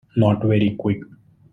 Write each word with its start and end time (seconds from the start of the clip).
Not 0.15 0.41
very 0.41 0.71
Quick. 0.77 1.03